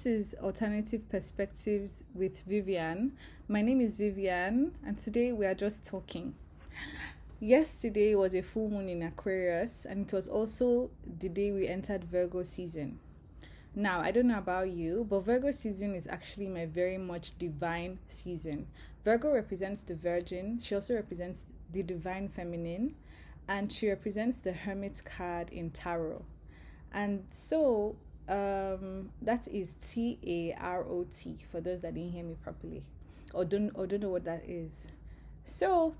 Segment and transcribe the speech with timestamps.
[0.00, 3.12] This is Alternative Perspectives with Vivian.
[3.48, 6.32] My name is Vivian, and today we are just talking.
[7.38, 12.04] Yesterday was a full moon in Aquarius, and it was also the day we entered
[12.04, 12.98] Virgo season.
[13.74, 17.98] Now, I don't know about you, but Virgo season is actually my very much divine
[18.08, 18.68] season.
[19.04, 22.94] Virgo represents the Virgin, she also represents the divine feminine,
[23.46, 26.24] and she represents the Hermit card in Tarot.
[26.90, 27.96] And so,
[28.30, 32.82] um, that is T A R O T for those that didn't hear me properly
[33.34, 34.88] or don't or don't know what that is.
[35.42, 35.94] So,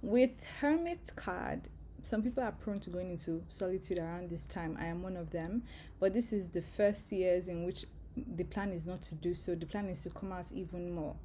[0.00, 1.68] with Hermit card,
[2.00, 4.76] some people are prone to going into solitude around this time.
[4.80, 5.62] I am one of them,
[6.00, 7.84] but this is the first years in which
[8.16, 9.54] the plan is not to do so.
[9.54, 11.16] The plan is to come out even more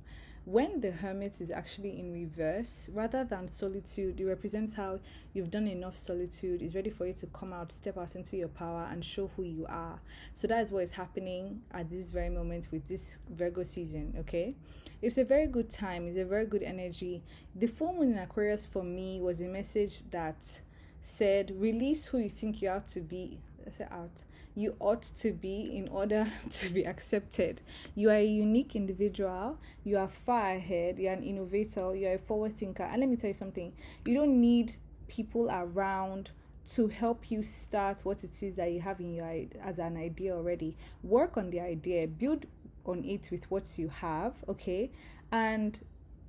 [0.47, 4.97] when the hermit is actually in reverse rather than solitude it represents how
[5.33, 8.47] you've done enough solitude is ready for you to come out step out into your
[8.47, 9.99] power and show who you are.
[10.33, 14.55] So that is what is happening at this very moment with this virgo season okay?
[15.01, 17.23] It's a very good time it's a very good energy.
[17.53, 20.61] The full moon in aquarius for me was a message that
[21.01, 23.41] said release who you think you are to be.
[23.65, 24.23] Let's say out
[24.57, 27.61] you ought to be in order to be accepted.
[27.93, 32.57] You are a unique individual, you are far ahead, you're an innovator, you're a forward
[32.57, 32.81] thinker.
[32.81, 33.71] And let me tell you something.
[34.05, 34.77] You don't need
[35.07, 36.31] people around
[36.71, 40.35] to help you start what it is that you have in your as an idea
[40.35, 40.75] already.
[41.03, 42.07] Work on the idea.
[42.07, 42.47] Build
[42.83, 44.89] on it with what you have okay?
[45.31, 45.79] And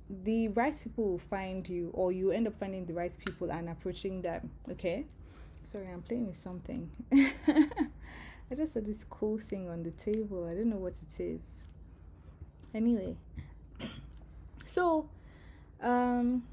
[0.07, 3.69] the right people will find you or you end up finding the right people and
[3.69, 5.05] approaching them okay
[5.63, 6.89] sorry i'm playing with something
[8.51, 10.47] I just saw this cool thing on the table.
[10.49, 11.65] I don't know what it is.
[12.73, 13.15] Anyway,
[14.65, 15.07] so
[15.81, 16.43] um,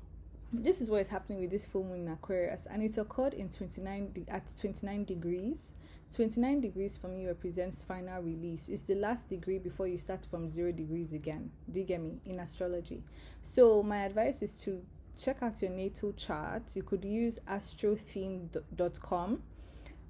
[0.52, 3.48] this is what is happening with this full moon in Aquarius, and it occurred in
[3.48, 5.72] 29 de- at 29 degrees.
[6.14, 8.68] 29 degrees for me represents final release.
[8.68, 11.50] It's the last degree before you start from zero degrees again.
[11.72, 12.20] Do you get me?
[12.26, 13.02] In astrology.
[13.40, 14.82] So, my advice is to
[15.16, 16.74] check out your natal chart.
[16.74, 19.42] You could use astrotheme.com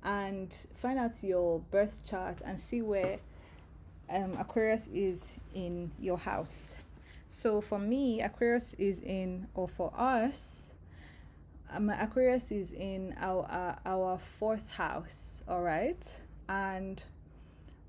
[0.02, 3.18] and find out your birth chart and see where
[4.08, 6.76] um, Aquarius is in your house.
[7.28, 10.74] So for me, Aquarius is in, or for us,
[11.72, 15.42] um, Aquarius is in our uh, our fourth house.
[15.48, 17.02] All right, and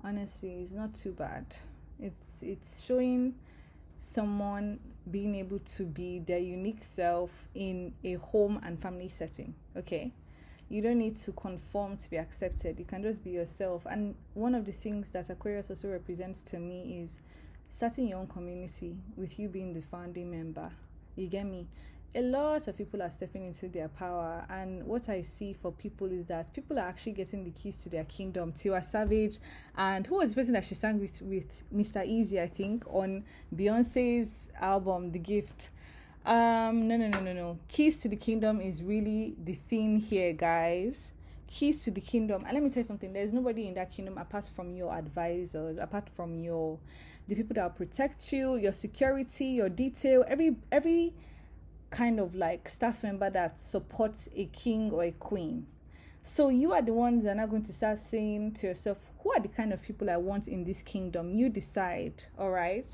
[0.02, 1.54] honestly, it's not too bad.
[2.00, 3.36] It's it's showing
[3.96, 4.80] someone
[5.10, 9.54] being able to be their unique self in a home and family setting.
[9.76, 10.12] Okay
[10.68, 12.78] you don't need to conform to be accepted.
[12.78, 13.86] You can just be yourself.
[13.86, 17.20] And one of the things that Aquarius also represents to me is
[17.70, 20.70] starting your own community with you being the founding member.
[21.16, 21.68] You get me?
[22.14, 26.10] A lot of people are stepping into their power, and what I see for people
[26.10, 28.52] is that people are actually getting the keys to their kingdom.
[28.52, 29.38] Tiwa Savage,
[29.76, 32.06] and who was the person that she sang with with Mr.
[32.06, 33.24] Eazi I think, on
[33.54, 35.70] Beyonce's album The Gift
[36.28, 37.58] um, no, no, no, no, no.
[37.68, 41.14] Keys to the kingdom is really the theme here, guys.
[41.46, 42.44] Keys to the kingdom.
[42.44, 43.14] And let me tell you something.
[43.14, 46.78] There's nobody in that kingdom apart from your advisors, apart from your
[47.28, 51.14] the people that protect you, your security, your detail, every every
[51.90, 55.66] kind of like staff member that supports a king or a queen.
[56.22, 59.40] So you are the ones that are going to start saying to yourself, who are
[59.40, 61.34] the kind of people I want in this kingdom?
[61.34, 62.86] You decide, all right?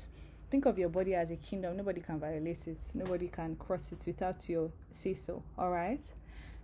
[0.55, 1.75] think of your body as a kingdom.
[1.75, 2.91] Nobody can violate it.
[2.93, 5.43] Nobody can cross it without your say so.
[5.57, 6.01] All right.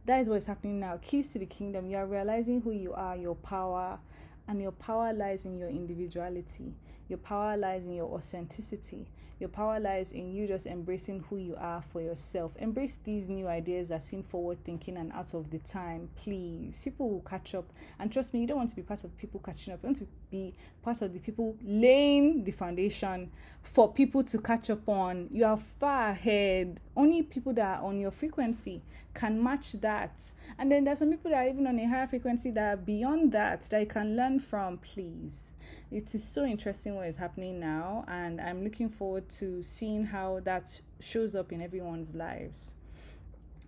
[0.06, 0.98] That is what is happening now.
[1.02, 1.90] Keys to the kingdom.
[1.90, 4.00] You are realizing who you are, your power,
[4.48, 6.74] and your power lies in your individuality.
[7.12, 9.06] Your power lies in your authenticity.
[9.38, 12.56] Your power lies in you just embracing who you are for yourself.
[12.58, 16.80] Embrace these new ideas that seem forward thinking and out of the time, please.
[16.82, 17.66] People will catch up.
[18.00, 19.82] And trust me, you don't want to be part of people catching up.
[19.84, 23.30] You want to be part of the people laying the foundation
[23.62, 25.28] for people to catch up on.
[25.32, 26.80] You are far ahead.
[26.96, 28.84] Only people that are on your frequency
[29.14, 30.22] can match that.
[30.58, 33.34] And then there's some people that are even on a higher frequency that are beyond
[33.34, 35.52] that that you can learn from, please
[35.92, 40.40] it is so interesting what is happening now, and I'm looking forward to seeing how
[40.46, 42.76] that shows up in everyone's lives.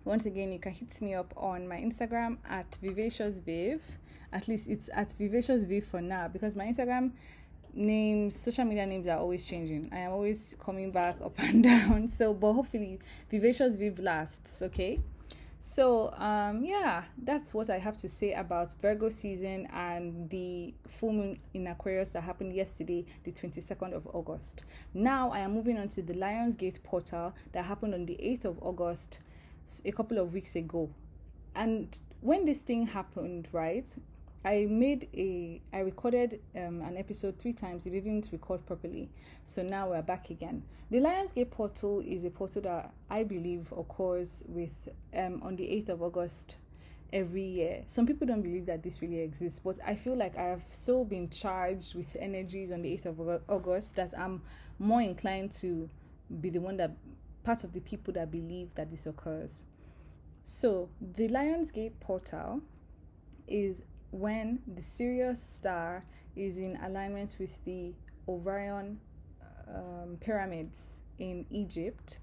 [0.04, 3.98] Once again, you can hit me up on my Instagram at Vivacious Viv.
[4.32, 7.12] At least it's at Vivacious Viv for now because my Instagram
[7.74, 9.90] names, social media names are always changing.
[9.92, 12.08] I am always coming back up and down.
[12.08, 13.00] So, but hopefully,
[13.30, 14.98] Vivacious Viv lasts, okay?
[15.66, 21.14] So, um, yeah, that's what I have to say about Virgo season and the full
[21.14, 24.64] moon in Aquarius that happened yesterday, the 22nd of August.
[24.92, 28.44] Now, I am moving on to the Lions Gate portal that happened on the 8th
[28.44, 29.20] of August,
[29.86, 30.90] a couple of weeks ago.
[31.54, 33.88] And when this thing happened, right,
[34.44, 37.86] I made a I recorded um, an episode three times.
[37.86, 39.08] It didn't record properly,
[39.44, 40.62] so now we're back again.
[40.90, 44.72] The Lionsgate portal is a portal that I believe occurs with
[45.16, 46.56] um, on the eighth of August
[47.10, 47.84] every year.
[47.86, 51.04] Some people don't believe that this really exists, but I feel like I have so
[51.04, 54.42] been charged with energies on the eighth of August that I'm
[54.78, 55.88] more inclined to
[56.40, 56.90] be the one that
[57.44, 59.62] part of the people that believe that this occurs.
[60.42, 62.60] So the Lionsgate portal
[63.46, 63.82] is
[64.14, 66.04] when the Sirius star
[66.36, 67.92] is in alignment with the
[68.28, 69.00] Orion
[69.68, 72.20] um, pyramids in Egypt.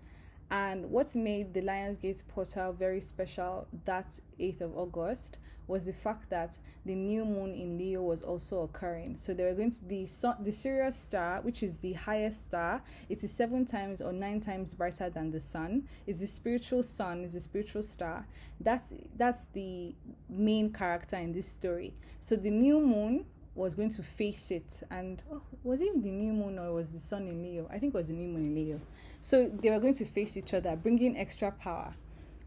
[0.51, 6.29] And what made the Lionsgate portal very special that 8th of August was the fact
[6.29, 9.15] that the new moon in Leo was also occurring.
[9.15, 12.81] So they were going to the sun, the Sirius star, which is the highest star.
[13.07, 15.87] It is seven times or nine times brighter than the sun.
[16.05, 17.23] It's the spiritual sun.
[17.23, 18.27] It's the spiritual star.
[18.59, 19.95] That's that's the
[20.27, 21.93] main character in this story.
[22.19, 26.33] So the new moon was going to face it, and oh, was it the new
[26.33, 27.67] moon or was the sun in Leo?
[27.69, 28.81] I think it was the new moon in Leo.
[29.19, 31.93] So they were going to face each other, bringing extra power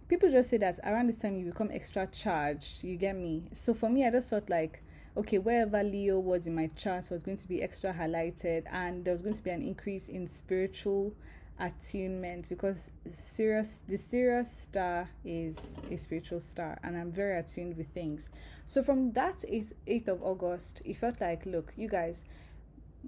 [0.06, 2.84] people just say that around this time you become extra charged.
[2.84, 3.48] You get me?
[3.52, 4.82] So for me, I just felt like
[5.16, 9.12] okay, wherever Leo was in my chart was going to be extra highlighted, and there
[9.12, 11.14] was going to be an increase in spiritual
[11.58, 17.86] attunement because Sirius the Sirius star is a spiritual star and I'm very attuned with
[17.88, 18.28] things.
[18.66, 22.25] So from that 8th, 8th of August, it felt like look, you guys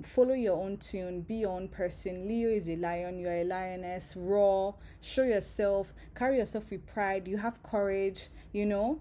[0.02, 2.28] follow your own tune, be your own person.
[2.28, 7.26] Leo is a lion, you are a lioness, raw, show yourself, carry yourself with pride,
[7.26, 9.00] you have courage, you know.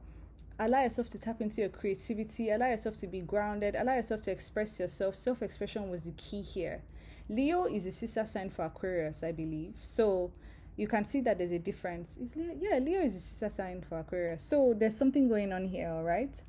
[0.57, 4.31] Allow yourself to tap into your creativity, allow yourself to be grounded, allow yourself to
[4.31, 5.15] express yourself.
[5.15, 6.81] Self expression was the key here.
[7.27, 9.75] Leo is a sister sign for Aquarius, I believe.
[9.81, 10.31] So
[10.77, 12.17] you can see that there's a difference.
[12.17, 12.55] Is Leo?
[12.59, 14.41] Yeah, Leo is a sister sign for Aquarius.
[14.41, 16.41] So there's something going on here, all right?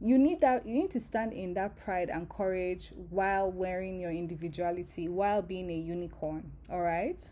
[0.00, 4.10] you need that you need to stand in that pride and courage while wearing your
[4.10, 7.30] individuality while being a unicorn all right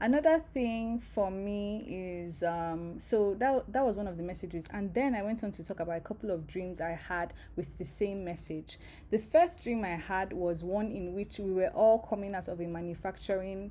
[0.00, 4.92] another thing for me is um so that that was one of the messages and
[4.94, 7.84] then i went on to talk about a couple of dreams i had with the
[7.84, 8.78] same message
[9.10, 12.60] the first dream i had was one in which we were all coming out of
[12.60, 13.70] a manufacturing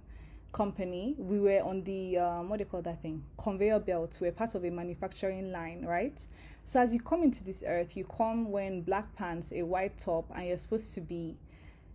[0.52, 3.24] company we were on the um, what do you call that thing?
[3.38, 6.24] Conveyor belt we're part of a manufacturing line right?
[6.64, 10.30] So as you come into this earth you come wearing black pants a white top
[10.36, 11.36] and you're supposed to be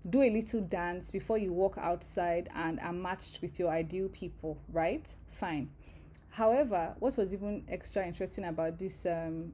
[0.09, 4.59] do a little dance before you walk outside and are matched with your ideal people
[4.73, 5.15] right?
[5.29, 5.71] Fine.
[6.31, 9.53] However what was even extra interesting about this um,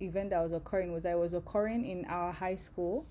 [0.00, 3.06] event that was occurring was i was occurring in our high school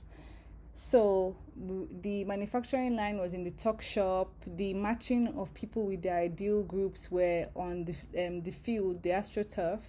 [0.74, 4.32] so the manufacturing line was in the talk shop.
[4.48, 9.12] The matching of people with their ideal groups were on the um, the field, the
[9.12, 9.82] astroturf.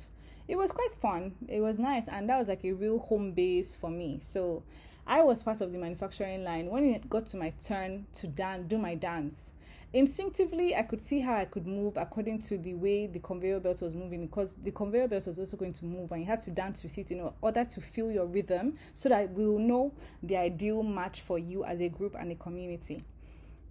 [0.47, 1.33] It was quite fun.
[1.49, 4.19] It was nice, and that was like a real home base for me.
[4.21, 4.63] So
[5.07, 6.67] I was part of the manufacturing line.
[6.67, 9.53] When it got to my turn to dance, do my dance,
[9.95, 13.81] instinctively I could see how I could move according to the way the conveyor belt
[13.81, 16.51] was moving because the conveyor belt was also going to move and you had to
[16.51, 20.37] dance with it in order to feel your rhythm so that we will know the
[20.37, 23.05] ideal match for you as a group and a community.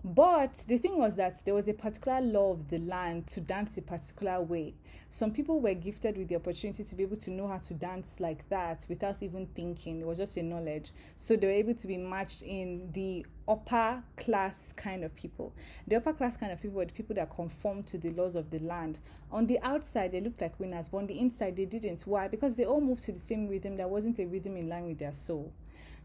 [0.06, 3.78] But the thing was that there was a particular law of the land to dance
[3.78, 4.74] a particular way.
[5.10, 8.20] Some people were gifted with the opportunity to be able to know how to dance
[8.20, 10.02] like that without even thinking.
[10.02, 10.92] It was just a knowledge.
[11.16, 15.54] So they were able to be matched in the upper class kind of people.
[15.88, 18.50] The upper class kind of people were the people that conform to the laws of
[18.50, 19.00] the land.
[19.32, 22.02] On the outside, they looked like winners, but on the inside, they didn't.
[22.02, 22.28] Why?
[22.28, 23.78] Because they all moved to the same rhythm.
[23.78, 25.54] There wasn't a rhythm in line with their soul.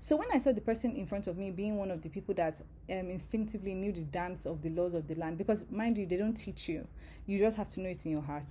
[0.00, 2.33] So when I saw the person in front of me being one of the people
[2.35, 6.07] that um, instinctively knew the dance of the laws of the land, because mind you,
[6.07, 6.87] they don't teach you,
[7.26, 8.47] you just have to know it in your heart.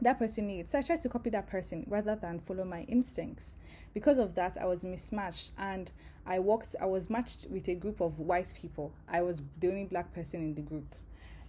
[0.00, 0.72] That person needs.
[0.72, 3.54] So I tried to copy that person rather than follow my instincts.
[3.94, 5.90] Because of that, I was mismatched and
[6.26, 8.92] I walked, I was matched with a group of white people.
[9.08, 10.94] I was the only black person in the group.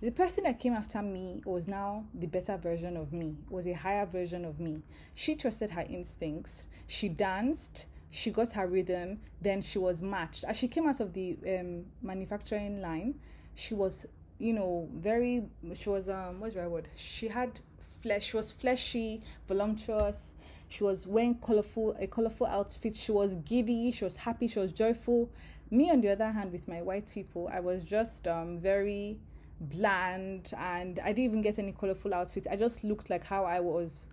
[0.01, 3.73] The person that came after me was now the better version of me, was a
[3.73, 4.81] higher version of me.
[5.13, 6.67] She trusted her instincts.
[6.87, 10.43] She danced she got her rhythm, then she was matched.
[10.45, 13.15] As she came out of the um, manufacturing line,
[13.55, 14.05] she was,
[14.37, 16.87] you know, very, she was, um, what's the right word?
[16.95, 17.59] She had
[18.01, 20.33] flesh, she was fleshy, voluptuous.
[20.69, 22.95] She was wearing colorful, a colorful outfit.
[22.95, 25.29] She was giddy, she was happy, she was joyful.
[25.71, 29.17] Me, on the other hand, with my white people, I was just um, very
[29.59, 32.47] bland and I didn't even get any colorful outfit.
[32.49, 34.07] I just looked like how I was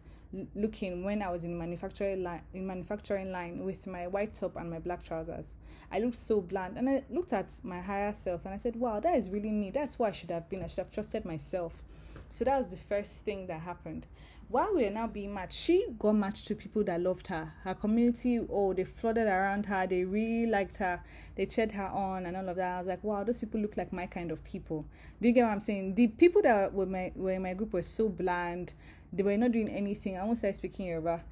[0.54, 4.70] looking when I was in manufacturing line in manufacturing line with my white top and
[4.70, 5.54] my black trousers.
[5.90, 9.00] I looked so bland and I looked at my higher self and I said, Wow,
[9.00, 9.70] that is really me.
[9.70, 10.62] That's who I should have been.
[10.62, 11.82] I should have trusted myself.
[12.28, 14.06] So that was the first thing that happened.
[14.48, 17.52] While we are now being matched, she got matched to people that loved her.
[17.64, 19.88] Her community, oh, they flooded around her.
[19.88, 21.02] They really liked her.
[21.34, 22.76] They cheered her on and all of that.
[22.76, 24.86] I was like, wow, those people look like my kind of people.
[25.20, 25.96] Do you get what I'm saying?
[25.96, 28.72] The people that were my were in my group were so bland.
[29.16, 30.16] They were not doing anything.
[30.18, 31.22] I won't say speaking Yoruba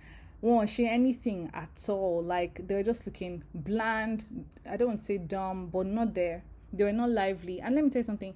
[0.40, 2.22] won't share anything at all.
[2.22, 4.46] Like they were just looking bland.
[4.68, 6.44] I don't want to say dumb, but not there.
[6.72, 7.60] They were not lively.
[7.60, 8.34] And let me tell you something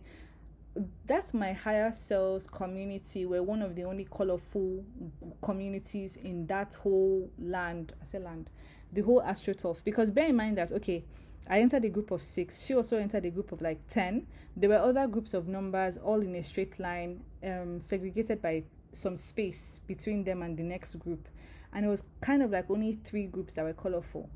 [1.06, 3.26] that's my higher cells community.
[3.26, 4.84] We're one of the only colorful
[5.42, 7.92] communities in that whole land.
[8.00, 8.48] I say land,
[8.92, 9.82] the whole astroturf.
[9.84, 11.04] Because bear in mind that okay,
[11.48, 12.64] I entered a group of six.
[12.64, 14.26] She also entered a group of like ten.
[14.56, 19.16] There were other groups of numbers, all in a straight line, um, segregated by some
[19.16, 21.28] space between them and the next group.
[21.72, 24.30] And it was kind of like only three groups that were colorful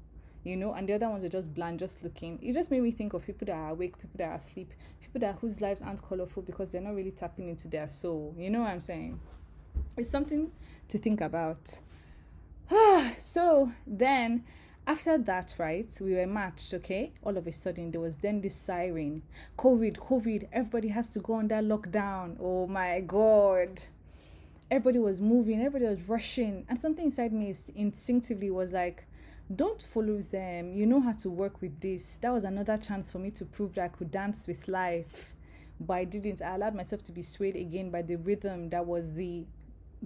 [0.45, 2.39] you know, and the other ones were just bland, just looking.
[2.43, 5.21] It just made me think of people that are awake, people that are asleep, people
[5.21, 8.35] that whose lives aren't colorful because they're not really tapping into their soul.
[8.37, 9.21] You know what I'm saying?
[9.97, 10.51] It's something
[10.89, 11.79] to think about.
[13.17, 14.45] so then
[14.85, 17.13] after that, right, we were matched, okay?
[17.23, 19.23] All of a sudden, there was then this siren
[19.57, 22.37] COVID, COVID, everybody has to go under lockdown.
[22.41, 23.81] Oh my God.
[24.73, 26.65] Everybody was moving, everybody was rushing.
[26.67, 29.05] And something inside me instinctively was like,
[29.55, 30.73] don't follow them.
[30.73, 32.17] You know how to work with this.
[32.17, 35.35] That was another chance for me to prove that I could dance with life.
[35.79, 36.41] But I didn't.
[36.41, 39.45] I allowed myself to be swayed again by the rhythm that was the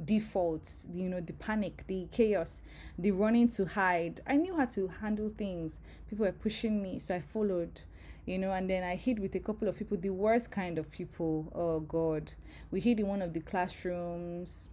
[0.05, 2.61] default, you know, the panic, the chaos,
[2.99, 4.21] the running to hide.
[4.27, 5.79] I knew how to handle things.
[6.11, 7.83] People were pushing me, so I followed,
[8.27, 10.91] you know, and then I hid with a couple of people, the worst kind of
[10.91, 11.51] people.
[11.55, 12.33] Oh, God.
[12.71, 14.69] We hid in one of the classrooms.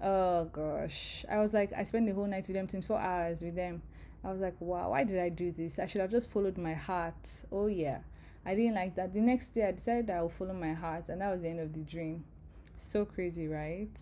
[0.00, 1.24] Oh, gosh.
[1.28, 3.82] I was like, I spent the whole night with them, 24 hours with them.
[4.22, 5.78] I was like, wow, why did I do this?
[5.78, 7.44] I should have just followed my heart.
[7.50, 8.00] Oh, yeah.
[8.44, 9.12] I didn't like that.
[9.12, 11.60] The next day, I decided I would follow my heart, and that was the end
[11.60, 12.24] of the dream.
[12.76, 13.98] So crazy, right?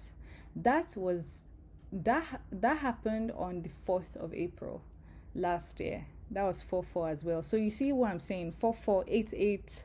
[0.55, 1.45] That was
[1.93, 4.83] that that happened on the 4th of April
[5.35, 6.07] last year.
[6.31, 7.43] That was 4 4 as well.
[7.43, 8.53] So you see what I'm saying?
[8.53, 9.85] 4 4 8 8.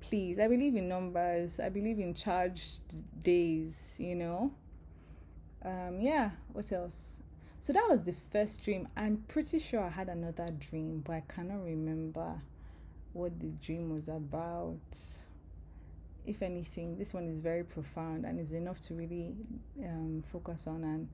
[0.00, 1.60] Please, I believe in numbers.
[1.60, 2.80] I believe in charged
[3.22, 4.52] days, you know.
[5.64, 7.22] Um, yeah, what else?
[7.60, 8.88] So that was the first dream.
[8.96, 12.40] I'm pretty sure I had another dream, but I cannot remember
[13.12, 14.80] what the dream was about.
[16.26, 19.36] If anything, this one is very profound and is enough to really
[19.84, 21.08] um, focus on and,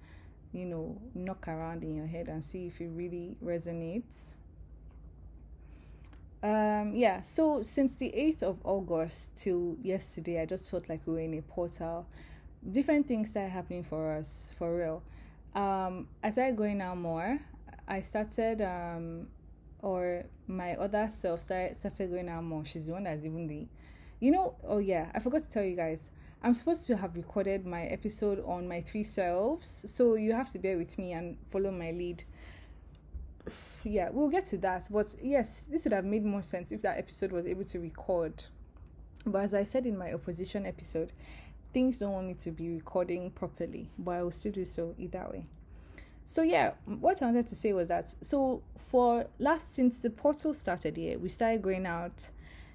[0.52, 4.32] you know, knock around in your head and see if it really resonates.
[6.42, 11.14] Um, yeah, so since the 8th of August till yesterday, I just felt like we
[11.14, 12.06] were in a portal.
[12.70, 15.02] Different things started happening for us, for real
[15.54, 17.38] um, I started going out more.
[17.86, 19.28] I started, um,
[19.80, 22.64] or my other self started, started going out more.
[22.64, 23.66] She's the one that's even the,
[24.20, 26.10] you know, oh yeah, I forgot to tell you guys.
[26.42, 30.58] I'm supposed to have recorded my episode on my three selves, so you have to
[30.60, 32.22] bear with me and follow my lead.
[33.88, 34.86] Yeah, we'll get to that.
[34.90, 38.44] But yes, this would have made more sense if that episode was able to record.
[39.24, 41.12] But as I said in my opposition episode,
[41.72, 45.26] things don't want me to be recording properly, but I will still do so either
[45.32, 45.44] way.
[46.26, 50.52] So yeah, what I wanted to say was that so for last since the portal
[50.52, 52.28] started here, we started going out,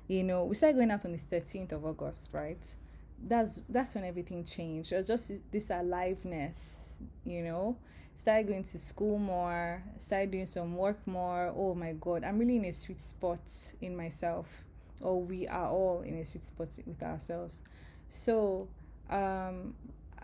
[0.08, 2.76] you know, we started going out on the 13th of August, right?
[3.24, 4.92] That's that's when everything changed.
[4.94, 7.78] Was just this aliveness, you know.
[8.16, 11.52] Started going to school more, started doing some work more.
[11.56, 13.42] Oh my god, I'm really in a sweet spot
[13.82, 14.64] in myself.
[15.02, 17.64] Or we are all in a sweet spot with ourselves.
[18.08, 18.68] So
[19.10, 19.74] um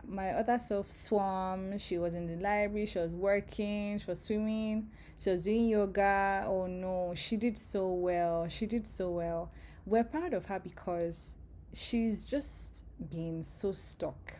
[0.08, 4.90] my other self swam she was in the library she was working she was swimming
[5.20, 9.52] she was doing yoga oh no she did so well she did so well
[9.86, 11.36] we're proud of her because
[11.74, 14.34] she's just been so stuck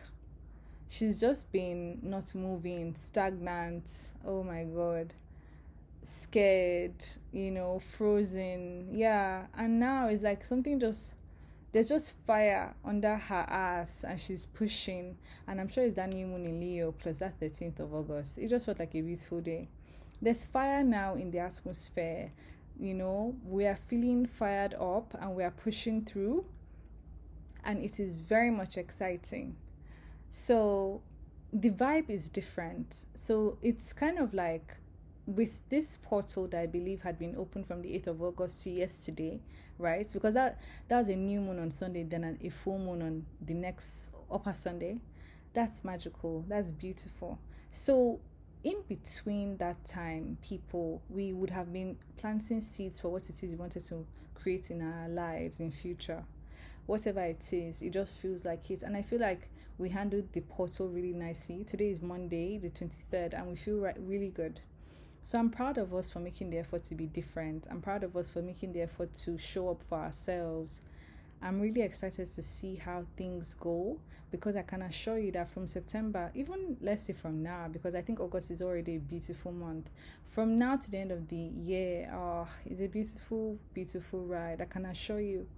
[0.90, 5.14] she's just been not moving stagnant oh my god.
[6.02, 9.46] Scared you know frozen yeah.
[9.56, 11.14] And now it's like something just
[11.72, 15.16] there's just fire under her ass and she's pushing.
[15.46, 18.38] And i'm sure it's that new moon in leo plus that 13th of august.
[18.38, 19.68] It just felt like a beautiful day.
[20.20, 22.32] There's fire now in the atmosphere
[22.78, 23.36] you know.
[23.44, 26.46] We are feeling fired up and we are pushing through.
[27.62, 29.54] And it is very much exciting
[30.30, 31.02] so
[31.52, 34.76] the vibe is different so it's kind of like
[35.26, 38.70] with this portal that I believe had been open from the 8th of August to
[38.70, 39.40] yesterday,
[39.78, 40.08] right?
[40.12, 43.54] Because that that was a new moon on Sunday, then a full moon on the
[43.54, 44.98] next upper Sunday.
[45.52, 46.44] That's magical.
[46.48, 47.38] That's beautiful.
[47.70, 48.20] So
[48.64, 53.52] in between that time, people we would have been planting seeds for what it is
[53.52, 56.24] we wanted to create in our lives in future.
[56.86, 58.82] Whatever it is, it just feels like it.
[58.82, 59.48] And I feel like
[59.80, 61.64] we handled the portal really nicely.
[61.64, 64.60] Today is Monday, the 23rd, and we feel right, really good.
[65.22, 67.66] So I'm proud of us for making the effort to be different.
[67.70, 70.82] I'm proud of us for making the effort to show up for ourselves.
[71.42, 73.98] I'm really excited to see how things go
[74.30, 78.02] because I can assure you that from September, even let's say from now, because I
[78.02, 79.90] think August is already a beautiful month.
[80.24, 84.60] From now to the end of the year, oh, it's a beautiful, beautiful ride.
[84.60, 85.48] I can assure you.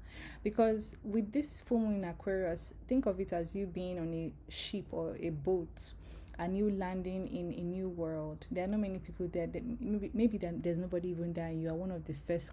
[0.43, 4.33] Because with this full moon in Aquarius, think of it as you being on a
[4.51, 5.93] ship or a boat
[6.39, 8.47] and you landing in a new world.
[8.51, 9.49] There are not many people there.
[9.81, 11.53] Maybe maybe there's nobody even there.
[11.53, 12.53] You are one of the first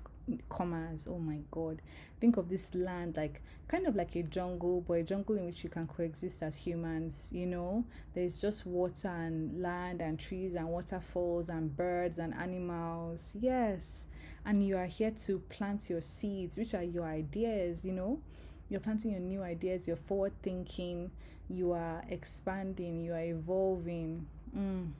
[0.49, 1.07] comers.
[1.09, 1.81] Oh my God!
[2.19, 5.63] Think of this land like kind of like a jungle, but a jungle in which
[5.63, 7.29] you can coexist as humans.
[7.33, 13.35] You know, there's just water and land and trees and waterfalls and birds and animals.
[13.39, 14.07] Yes,
[14.45, 17.83] and you are here to plant your seeds, which are your ideas.
[17.83, 18.21] You know,
[18.69, 19.87] you're planting your new ideas.
[19.87, 21.11] You're forward thinking
[21.49, 24.27] you are expanding, you are evolving.
[24.55, 24.91] Mm,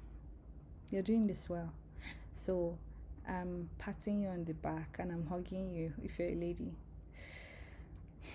[0.90, 1.72] you're doing this well.
[2.34, 2.78] So
[3.30, 6.74] I'm patting you on the back and I'm hugging you if you're a lady.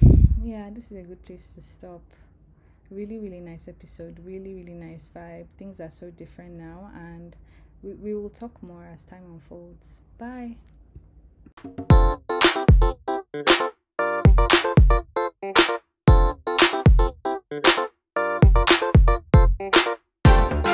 [0.42, 2.02] Yeah, this is a good place to stop.
[2.90, 4.20] Really, really nice episode.
[4.22, 5.46] Really, really nice vibe.
[5.56, 7.34] Things are so different now, and
[7.82, 10.00] we, we will talk more as time unfolds.
[10.18, 10.56] Bye.
[19.56, 19.76] Thank
[20.66, 20.74] you.